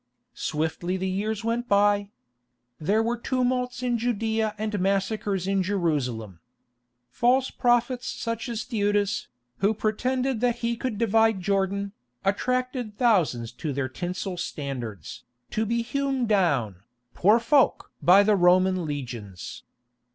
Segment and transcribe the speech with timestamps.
[0.33, 2.09] Swiftly the years went by.
[2.79, 6.39] There were tumults in Judæa and massacres in Jerusalem.
[7.11, 9.27] False prophets such as Theudas,
[9.57, 11.91] who pretended that he could divide Jordan,
[12.25, 16.77] attracted thousands to their tinsel standards, to be hewn down,
[17.13, 17.91] poor folk!
[18.01, 19.65] by the Roman legions.